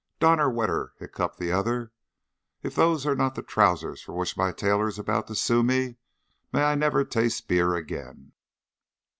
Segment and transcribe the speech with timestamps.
[0.19, 1.91] "Donnerwetter!" hiccoughed the other.
[2.63, 5.97] "If those are not the trousers for which my tailor is about to sue me,
[6.51, 8.31] may I never taste beer again."